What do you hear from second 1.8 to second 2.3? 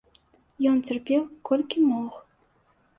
мог.